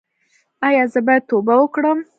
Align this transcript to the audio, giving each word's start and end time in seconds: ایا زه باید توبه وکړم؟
ایا 0.67 0.83
زه 0.93 0.99
باید 1.07 1.23
توبه 1.29 1.55
وکړم؟ 1.59 1.99